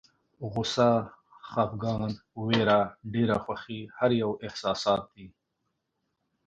غوسه، 0.51 0.89
خپګان، 1.49 2.11
ویره، 2.45 2.81
ډېره 3.13 3.37
خوښي 3.43 3.81
هر 3.97 4.11
یو 4.21 4.31
احساسات 4.45 5.03
دي. 5.15 5.27